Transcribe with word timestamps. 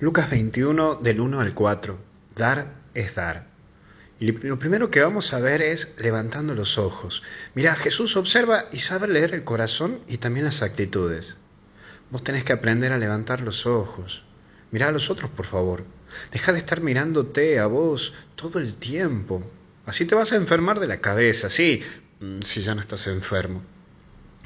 Lucas 0.00 0.30
21 0.30 0.94
del 0.94 1.20
1 1.20 1.40
al 1.40 1.52
4. 1.52 1.98
Dar 2.34 2.72
es 2.94 3.14
dar. 3.14 3.48
Y 4.18 4.32
lo 4.32 4.58
primero 4.58 4.90
que 4.90 5.02
vamos 5.02 5.34
a 5.34 5.40
ver 5.40 5.60
es 5.60 5.94
levantando 5.98 6.54
los 6.54 6.78
ojos. 6.78 7.22
Mira, 7.54 7.74
Jesús 7.74 8.16
observa 8.16 8.64
y 8.72 8.78
sabe 8.78 9.08
leer 9.08 9.34
el 9.34 9.44
corazón 9.44 10.00
y 10.08 10.16
también 10.16 10.46
las 10.46 10.62
actitudes. 10.62 11.36
Vos 12.10 12.24
tenés 12.24 12.44
que 12.44 12.54
aprender 12.54 12.92
a 12.92 12.98
levantar 12.98 13.42
los 13.42 13.66
ojos. 13.66 14.22
Mirá 14.70 14.88
a 14.88 14.92
los 14.92 15.10
otros, 15.10 15.30
por 15.30 15.44
favor. 15.44 15.84
Deja 16.32 16.54
de 16.54 16.60
estar 16.60 16.80
mirándote 16.80 17.58
a 17.58 17.66
vos 17.66 18.14
todo 18.36 18.58
el 18.58 18.76
tiempo. 18.76 19.42
Así 19.84 20.06
te 20.06 20.14
vas 20.14 20.32
a 20.32 20.36
enfermar 20.36 20.80
de 20.80 20.86
la 20.86 21.02
cabeza, 21.02 21.50
sí, 21.50 21.82
mm, 22.20 22.40
si 22.40 22.62
ya 22.62 22.74
no 22.74 22.80
estás 22.80 23.06
enfermo. 23.06 23.62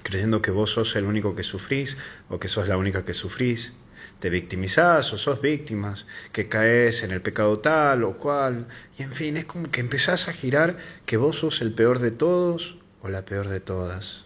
Creyendo 0.03 0.43
que 0.43 0.51
vos 0.51 0.73
sos 0.73 0.97
el 0.97 1.05
único 1.05 1.37
que 1.37 1.45
sufrís 1.45 1.97
o 2.29 2.41
que 2.41 2.49
sos 2.49 2.67
la 2.67 2.77
única 2.77 3.05
que 3.05 3.15
sufrís 3.15 3.73
te 4.21 4.31
victimizás 4.31 5.13
o 5.13 5.19
sos 5.19 5.41
víctimas, 5.41 6.07
que 6.33 6.49
caes 6.49 7.03
en 7.03 7.11
el 7.11 7.21
pecado 7.21 7.59
tal 7.59 8.05
o 8.05 8.19
cual, 8.19 8.67
y 8.99 9.03
en 9.03 9.13
fin, 9.13 9.37
es 9.37 9.45
como 9.45 9.71
que 9.71 9.81
empezás 9.81 10.29
a 10.29 10.33
girar 10.33 10.77
que 11.07 11.17
vos 11.17 11.37
sos 11.37 11.61
el 11.61 11.73
peor 11.73 11.99
de 11.99 12.11
todos 12.11 12.77
o 13.03 13.09
la 13.09 13.25
peor 13.25 13.49
de 13.49 13.61
todas. 13.61 14.25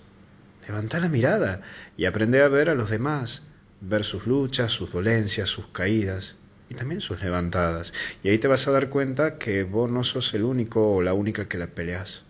Levantá 0.67 1.01
la 1.01 1.09
mirada 1.09 1.63
y 1.97 2.05
aprende 2.05 2.43
a 2.43 2.49
ver 2.49 2.69
a 2.69 2.75
los 2.75 2.91
demás, 2.91 3.43
ver 3.81 4.05
sus 4.05 4.27
luchas, 4.27 4.73
sus 4.73 4.93
dolencias, 4.93 5.49
sus 5.49 5.67
caídas 5.69 6.37
y 6.69 6.75
también 6.75 7.01
sus 7.01 7.23
levantadas. 7.23 7.93
Y 8.23 8.29
ahí 8.29 8.39
te 8.39 8.49
vas 8.49 8.69
a 8.69 8.73
dar 8.73 8.89
cuenta 8.89 9.39
que 9.39 9.65
vos 9.65 9.91
no 9.91 10.05
sos 10.05 10.35
el 10.35 10.45
único 10.45 10.95
o 10.95 11.03
la 11.03 11.15
única 11.15 11.49
que 11.49 11.59
la 11.59 11.69
peleas. 11.69 12.23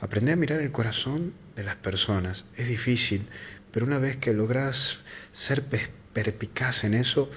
Aprende 0.00 0.32
a 0.32 0.36
mirar 0.36 0.60
el 0.60 0.72
corazón 0.72 1.32
de 1.56 1.64
las 1.64 1.76
personas. 1.76 2.44
Es 2.56 2.68
difícil, 2.68 3.26
pero 3.72 3.86
una 3.86 3.98
vez 3.98 4.16
que 4.16 4.32
logras 4.32 4.98
ser 5.32 5.64
perpicaz 6.12 6.84
en 6.84 6.94
eso, 6.94 7.30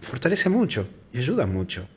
fortalece 0.00 0.48
mucho 0.48 0.86
y 1.12 1.18
ayuda 1.18 1.46
mucho. 1.46 1.88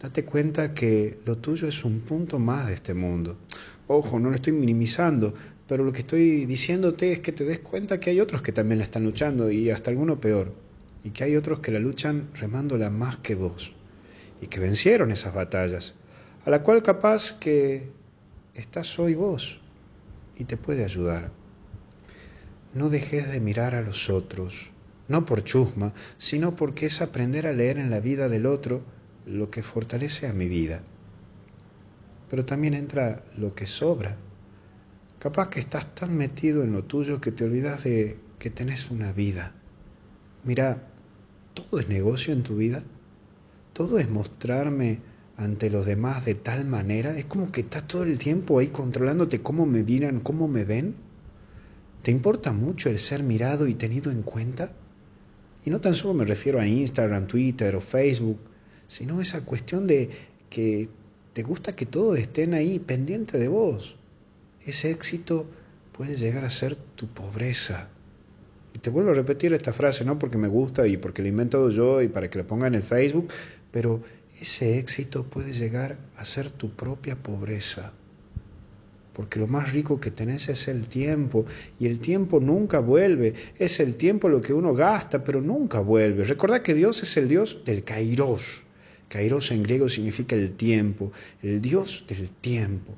Date 0.00 0.24
cuenta 0.24 0.72
que 0.72 1.18
lo 1.26 1.36
tuyo 1.36 1.68
es 1.68 1.84
un 1.84 2.00
punto 2.00 2.38
más 2.38 2.66
de 2.66 2.74
este 2.74 2.94
mundo. 2.94 3.36
Ojo, 3.86 4.18
no 4.18 4.30
lo 4.30 4.36
estoy 4.36 4.54
minimizando, 4.54 5.34
pero 5.68 5.84
lo 5.84 5.92
que 5.92 6.00
estoy 6.00 6.46
diciéndote 6.46 7.12
es 7.12 7.20
que 7.20 7.32
te 7.32 7.44
des 7.44 7.58
cuenta 7.58 8.00
que 8.00 8.10
hay 8.10 8.20
otros 8.20 8.42
que 8.42 8.52
también 8.52 8.78
la 8.78 8.84
están 8.84 9.04
luchando 9.04 9.50
y 9.50 9.70
hasta 9.70 9.90
alguno 9.90 10.18
peor, 10.20 10.54
y 11.04 11.10
que 11.10 11.24
hay 11.24 11.36
otros 11.36 11.60
que 11.60 11.70
la 11.70 11.78
luchan 11.78 12.28
remándola 12.34 12.90
más 12.90 13.18
que 13.18 13.34
vos, 13.34 13.72
y 14.40 14.46
que 14.46 14.58
vencieron 14.58 15.10
esas 15.10 15.34
batallas, 15.34 15.94
a 16.46 16.50
la 16.50 16.62
cual 16.62 16.82
capaz 16.82 17.38
que 17.38 17.90
estás 18.54 18.98
hoy 18.98 19.14
vos 19.14 19.60
y 20.38 20.44
te 20.44 20.56
puede 20.56 20.84
ayudar. 20.84 21.30
No 22.74 22.88
dejes 22.88 23.30
de 23.30 23.40
mirar 23.40 23.74
a 23.74 23.82
los 23.82 24.08
otros, 24.08 24.70
no 25.10 25.26
por 25.26 25.42
chusma, 25.42 25.92
sino 26.16 26.54
porque 26.54 26.86
es 26.86 27.02
aprender 27.02 27.48
a 27.48 27.52
leer 27.52 27.78
en 27.78 27.90
la 27.90 27.98
vida 27.98 28.28
del 28.28 28.46
otro 28.46 28.80
lo 29.26 29.50
que 29.50 29.64
fortalece 29.64 30.28
a 30.28 30.32
mi 30.32 30.48
vida. 30.48 30.82
Pero 32.30 32.44
también 32.44 32.74
entra 32.74 33.24
lo 33.36 33.52
que 33.52 33.66
sobra. 33.66 34.16
Capaz 35.18 35.48
que 35.48 35.58
estás 35.58 35.94
tan 35.96 36.16
metido 36.16 36.62
en 36.62 36.72
lo 36.72 36.84
tuyo 36.84 37.20
que 37.20 37.32
te 37.32 37.44
olvidas 37.44 37.82
de 37.82 38.18
que 38.38 38.50
tenés 38.50 38.88
una 38.90 39.12
vida. 39.12 39.52
Mira, 40.44 40.88
todo 41.54 41.80
es 41.80 41.88
negocio 41.88 42.32
en 42.32 42.44
tu 42.44 42.56
vida. 42.56 42.84
Todo 43.72 43.98
es 43.98 44.08
mostrarme 44.08 45.00
ante 45.36 45.70
los 45.70 45.86
demás 45.86 46.24
de 46.24 46.36
tal 46.36 46.66
manera. 46.66 47.18
Es 47.18 47.24
como 47.24 47.50
que 47.50 47.62
estás 47.62 47.88
todo 47.88 48.04
el 48.04 48.18
tiempo 48.18 48.60
ahí 48.60 48.68
controlándote 48.68 49.42
cómo 49.42 49.66
me 49.66 49.82
miran, 49.82 50.20
cómo 50.20 50.46
me 50.46 50.64
ven. 50.64 50.94
¿Te 52.02 52.12
importa 52.12 52.52
mucho 52.52 52.88
el 52.88 53.00
ser 53.00 53.24
mirado 53.24 53.66
y 53.66 53.74
tenido 53.74 54.12
en 54.12 54.22
cuenta? 54.22 54.72
Y 55.64 55.70
no 55.70 55.80
tan 55.80 55.94
solo 55.94 56.14
me 56.14 56.24
refiero 56.24 56.60
a 56.60 56.66
Instagram, 56.66 57.26
Twitter 57.26 57.76
o 57.76 57.80
Facebook, 57.80 58.38
sino 58.86 59.20
esa 59.20 59.44
cuestión 59.44 59.86
de 59.86 60.10
que 60.48 60.88
te 61.32 61.42
gusta 61.42 61.76
que 61.76 61.86
todos 61.86 62.18
estén 62.18 62.54
ahí 62.54 62.78
pendiente 62.78 63.38
de 63.38 63.48
vos. 63.48 63.96
Ese 64.64 64.90
éxito 64.90 65.46
puede 65.92 66.16
llegar 66.16 66.44
a 66.44 66.50
ser 66.50 66.76
tu 66.76 67.06
pobreza. 67.08 67.88
Y 68.74 68.78
te 68.78 68.90
vuelvo 68.90 69.10
a 69.10 69.14
repetir 69.14 69.52
esta 69.52 69.72
frase, 69.72 70.04
no 70.04 70.18
porque 70.18 70.38
me 70.38 70.48
gusta 70.48 70.86
y 70.86 70.96
porque 70.96 71.22
la 71.22 71.28
he 71.28 71.30
inventado 71.30 71.70
yo 71.70 72.02
y 72.02 72.08
para 72.08 72.30
que 72.30 72.38
la 72.38 72.44
ponga 72.44 72.66
en 72.66 72.74
el 72.74 72.82
Facebook, 72.82 73.28
pero 73.70 74.02
ese 74.40 74.78
éxito 74.78 75.24
puede 75.24 75.52
llegar 75.52 75.98
a 76.16 76.24
ser 76.24 76.50
tu 76.50 76.70
propia 76.70 77.16
pobreza 77.16 77.92
porque 79.20 79.38
lo 79.38 79.46
más 79.46 79.70
rico 79.70 80.00
que 80.00 80.10
tenés 80.10 80.48
es 80.48 80.66
el 80.66 80.86
tiempo 80.86 81.44
y 81.78 81.86
el 81.88 81.98
tiempo 81.98 82.40
nunca 82.40 82.78
vuelve. 82.78 83.34
Es 83.58 83.78
el 83.78 83.96
tiempo 83.96 84.30
lo 84.30 84.40
que 84.40 84.54
uno 84.54 84.72
gasta, 84.72 85.22
pero 85.22 85.42
nunca 85.42 85.80
vuelve. 85.80 86.24
Recordad 86.24 86.62
que 86.62 86.72
Dios 86.72 87.02
es 87.02 87.18
el 87.18 87.28
Dios 87.28 87.58
del 87.66 87.84
kairos. 87.84 88.62
Kairos 89.10 89.50
en 89.50 89.62
griego 89.62 89.90
significa 89.90 90.34
el 90.36 90.52
tiempo, 90.52 91.12
el 91.42 91.60
Dios 91.60 92.06
del 92.08 92.30
tiempo. 92.30 92.94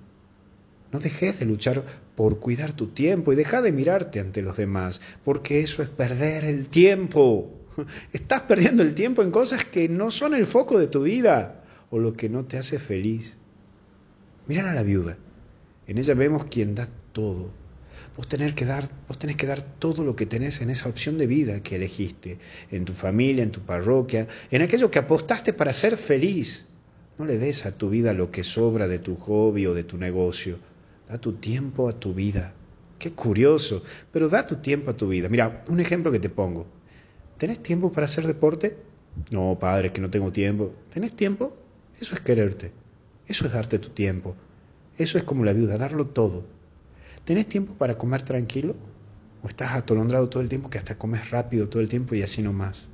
No 0.92 1.00
dejes 1.00 1.40
de 1.40 1.44
luchar 1.46 1.82
por 2.14 2.38
cuidar 2.38 2.72
tu 2.72 2.86
tiempo 2.86 3.32
y 3.32 3.36
deja 3.36 3.60
de 3.60 3.72
mirarte 3.72 4.20
ante 4.20 4.42
los 4.42 4.56
demás, 4.56 5.00
porque 5.24 5.60
eso 5.60 5.82
es 5.82 5.88
perder 5.88 6.44
el 6.44 6.68
tiempo. 6.68 7.50
Estás 8.12 8.42
perdiendo 8.42 8.84
el 8.84 8.94
tiempo 8.94 9.24
en 9.24 9.32
cosas 9.32 9.64
que 9.64 9.88
no 9.88 10.12
son 10.12 10.34
el 10.34 10.46
foco 10.46 10.78
de 10.78 10.86
tu 10.86 11.02
vida 11.02 11.64
o 11.90 11.98
lo 11.98 12.12
que 12.12 12.28
no 12.28 12.44
te 12.44 12.58
hace 12.58 12.78
feliz. 12.78 13.36
Mirar 14.46 14.66
a 14.66 14.74
la 14.74 14.84
viuda. 14.84 15.16
En 15.86 15.98
ella 15.98 16.14
vemos 16.14 16.46
quien 16.46 16.74
da 16.74 16.88
todo. 17.12 17.50
Vos 18.16 18.28
tenés, 18.28 18.52
que 18.52 18.66
dar, 18.66 18.88
vos 19.08 19.18
tenés 19.18 19.36
que 19.36 19.46
dar 19.46 19.62
todo 19.62 20.04
lo 20.04 20.16
que 20.16 20.26
tenés 20.26 20.60
en 20.60 20.70
esa 20.70 20.88
opción 20.88 21.16
de 21.16 21.26
vida 21.26 21.62
que 21.62 21.76
elegiste, 21.76 22.38
en 22.70 22.84
tu 22.84 22.92
familia, 22.92 23.42
en 23.42 23.50
tu 23.50 23.60
parroquia, 23.60 24.28
en 24.50 24.62
aquello 24.62 24.90
que 24.90 24.98
apostaste 24.98 25.52
para 25.52 25.72
ser 25.72 25.96
feliz. 25.96 26.66
No 27.18 27.24
le 27.24 27.38
des 27.38 27.64
a 27.66 27.72
tu 27.72 27.88
vida 27.88 28.12
lo 28.12 28.30
que 28.30 28.44
sobra 28.44 28.88
de 28.88 28.98
tu 28.98 29.16
hobby 29.16 29.66
o 29.66 29.74
de 29.74 29.84
tu 29.84 29.96
negocio. 29.96 30.58
Da 31.08 31.18
tu 31.18 31.34
tiempo 31.34 31.88
a 31.88 31.92
tu 31.92 32.14
vida. 32.14 32.54
Qué 32.98 33.12
curioso, 33.12 33.82
pero 34.12 34.28
da 34.28 34.46
tu 34.46 34.56
tiempo 34.56 34.90
a 34.90 34.96
tu 34.96 35.08
vida. 35.08 35.28
Mira, 35.28 35.64
un 35.68 35.80
ejemplo 35.80 36.12
que 36.12 36.20
te 36.20 36.28
pongo. 36.28 36.66
¿Tenés 37.38 37.62
tiempo 37.62 37.92
para 37.92 38.06
hacer 38.06 38.26
deporte? 38.26 38.76
No, 39.30 39.58
padre, 39.58 39.92
que 39.92 40.00
no 40.00 40.10
tengo 40.10 40.32
tiempo. 40.32 40.72
¿Tenés 40.92 41.14
tiempo? 41.14 41.56
Eso 42.00 42.14
es 42.14 42.20
quererte. 42.20 42.72
Eso 43.26 43.46
es 43.46 43.52
darte 43.52 43.78
tu 43.78 43.90
tiempo. 43.90 44.36
Eso 44.98 45.18
es 45.18 45.24
como 45.24 45.44
la 45.44 45.52
viuda, 45.52 45.78
darlo 45.78 46.06
todo. 46.06 46.44
¿Tenés 47.24 47.46
tiempo 47.46 47.74
para 47.74 47.96
comer 47.96 48.22
tranquilo? 48.22 48.74
¿O 49.42 49.48
estás 49.48 49.72
atolondrado 49.74 50.28
todo 50.28 50.42
el 50.42 50.48
tiempo 50.48 50.70
que 50.70 50.78
hasta 50.78 50.98
comes 50.98 51.30
rápido 51.30 51.68
todo 51.68 51.82
el 51.82 51.88
tiempo 51.88 52.14
y 52.14 52.22
así 52.22 52.42
no 52.42 52.52
más? 52.52 52.88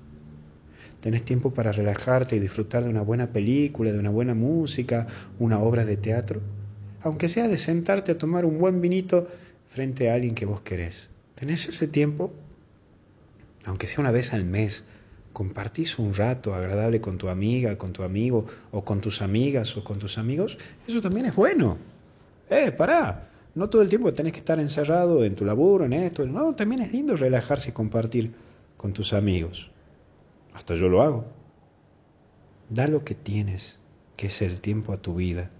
¿Tenés 1.01 1.25
tiempo 1.25 1.53
para 1.53 1.73
relajarte 1.73 2.37
y 2.37 2.41
disfrutar 2.41 2.85
de 2.85 2.91
una 2.91 3.03
buena 3.03 3.29
película, 3.29 3.93
de 3.93 3.99
una 3.99 4.11
buena 4.11 4.35
música, 4.35 5.07
una 5.39 5.61
obra 5.61 5.85
de 5.85 5.97
teatro? 5.97 6.41
Aunque 7.03 7.29
sea 7.29 7.49
de 7.49 7.59
sentarte 7.59 8.13
a 8.13 8.19
tomar 8.19 8.45
un 8.45 8.59
buen 8.59 8.81
vinito 8.81 9.29
frente 9.71 10.11
a 10.11 10.15
alguien 10.15 10.35
que 10.35 10.47
vos 10.47 10.63
querés. 10.63 11.09
¿Tenés 11.37 11.69
ese 11.69 11.87
tiempo? 11.87 12.33
Aunque 13.65 13.87
sea 13.87 14.01
una 14.01 14.11
vez 14.11 14.33
al 14.33 14.45
mes, 14.45 14.85
compartís 15.39 16.01
un 16.01 16.15
rato 16.15 16.53
agradable 16.53 17.01
con 17.01 17.17
tu 17.17 17.29
amiga, 17.29 17.79
con 17.79 17.93
tu 17.93 18.03
amigo, 18.03 18.47
o 18.73 18.85
con 18.85 19.01
tus 19.01 19.23
amigas 19.23 19.77
o 19.77 19.85
con 19.85 20.01
tus 20.01 20.19
amigos, 20.19 20.59
eso 20.85 21.01
también 21.01 21.27
es 21.27 21.37
bueno. 21.37 21.79
Eh, 22.51 22.73
pará. 22.73 23.29
No 23.55 23.71
todo 23.71 23.83
el 23.83 23.89
tiempo 23.89 24.13
tenés 24.13 24.33
que 24.33 24.41
estar 24.41 24.59
encerrado 24.59 25.23
en 25.23 25.37
tu 25.37 25.45
laburo, 25.45 25.85
en 25.85 25.93
esto. 25.93 26.27
No, 26.27 26.57
también 26.57 26.83
es 26.83 26.91
lindo 26.91 27.15
relajarse 27.15 27.71
y 27.71 27.73
compartir 27.73 28.33
con 28.77 28.93
tus 28.93 29.13
amigos. 29.13 29.71
Hasta 30.55 30.75
yo 30.75 30.89
lo 30.89 31.03
hago. 31.03 31.25
Da 32.69 32.89
lo 32.89 33.05
que 33.05 33.15
tienes, 33.15 33.79
que 34.17 34.27
es 34.27 34.43
el 34.43 34.61
tiempo 34.61 34.93
a 34.93 34.97
tu 34.97 35.15
vida, 35.15 35.53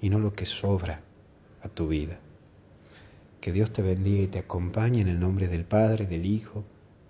y 0.00 0.08
no 0.08 0.20
lo 0.20 0.34
que 0.34 0.46
sobra 0.46 1.00
a 1.64 1.68
tu 1.68 1.88
vida. 1.88 2.20
Que 3.40 3.50
Dios 3.50 3.72
te 3.72 3.82
bendiga 3.82 4.22
y 4.22 4.28
te 4.28 4.38
acompañe 4.38 5.00
en 5.00 5.08
el 5.08 5.18
nombre 5.18 5.48
del 5.48 5.64
Padre, 5.64 6.06
del 6.06 6.26
Hijo, 6.26 6.62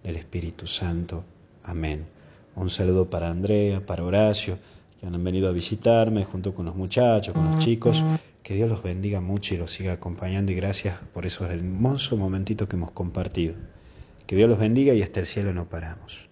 del 0.02 0.16
Espíritu 0.16 0.66
Santo. 0.66 1.24
Amén. 1.66 2.06
Un 2.54 2.70
saludo 2.70 3.10
para 3.10 3.28
Andrea, 3.28 3.84
para 3.84 4.04
Horacio, 4.04 4.58
que 4.98 5.06
han 5.06 5.22
venido 5.22 5.48
a 5.48 5.52
visitarme 5.52 6.24
junto 6.24 6.54
con 6.54 6.66
los 6.66 6.76
muchachos, 6.76 7.34
con 7.34 7.50
los 7.50 7.58
chicos. 7.58 8.02
Que 8.42 8.54
Dios 8.54 8.70
los 8.70 8.82
bendiga 8.82 9.20
mucho 9.20 9.54
y 9.54 9.58
los 9.58 9.72
siga 9.72 9.94
acompañando 9.94 10.52
y 10.52 10.54
gracias 10.54 10.98
por 11.12 11.26
esos 11.26 11.50
hermosos 11.50 12.16
momentitos 12.18 12.68
que 12.68 12.76
hemos 12.76 12.92
compartido. 12.92 13.54
Que 14.26 14.36
Dios 14.36 14.48
los 14.48 14.58
bendiga 14.58 14.94
y 14.94 15.02
hasta 15.02 15.20
el 15.20 15.26
cielo 15.26 15.52
no 15.52 15.68
paramos. 15.68 16.28